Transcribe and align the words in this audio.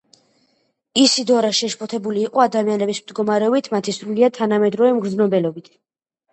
ისიდორა 1.01 1.51
შეშფოთებული 1.57 2.25
იყო 2.31 2.43
ადამიანების 2.47 3.03
მდგომარეობით, 3.05 3.71
მათი 3.77 3.97
სრულიად 4.01 4.37
თანამედროვე 4.43 4.99
მგრძნობელობით. 5.01 5.75